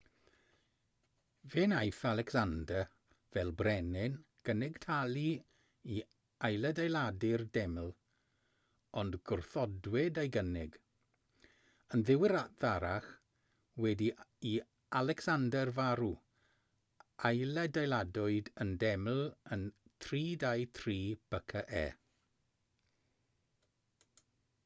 fe 1.53 1.63
wnaeth 1.63 1.97
alecsander 2.11 2.85
fel 3.33 3.49
brenin 3.59 4.15
gynnig 4.47 4.77
talu 4.85 5.25
i 5.97 5.97
ailadeiladu'r 6.49 7.43
deml 7.57 7.91
ond 9.03 9.17
gwrthodwyd 9.31 10.17
ei 10.23 10.31
gynnig 10.39 10.79
yn 11.97 12.05
ddiweddarach 12.07 13.11
wedi 13.87 14.09
i 14.55 14.57
alecsander 15.03 15.73
farw 15.81 16.11
ailadeiladwyd 17.31 18.53
y 18.67 18.69
deml 18.87 19.25
yn 19.57 19.67
323 20.09 21.01
bce 21.35 21.85